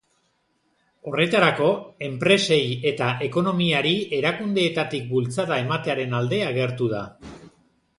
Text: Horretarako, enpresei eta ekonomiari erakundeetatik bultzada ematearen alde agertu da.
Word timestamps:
Horretarako, 1.11 1.67
enpresei 2.07 2.59
eta 2.93 3.11
ekonomiari 3.29 3.95
erakundeetatik 4.23 5.09
bultzada 5.17 5.65
ematearen 5.69 6.23
alde 6.23 6.47
agertu 6.53 6.95
da. 6.99 7.09